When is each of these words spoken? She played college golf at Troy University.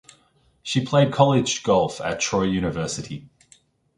She 0.63 0.83
played 0.83 1.13
college 1.13 1.61
golf 1.61 2.01
at 2.01 2.19
Troy 2.19 2.45
University. 2.45 3.29